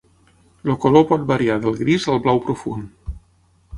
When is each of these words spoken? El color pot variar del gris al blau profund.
El 0.67 0.71
color 0.85 1.05
pot 1.11 1.27
variar 1.33 1.57
del 1.65 1.77
gris 1.81 2.09
al 2.15 2.21
blau 2.25 2.41
profund. 2.49 3.15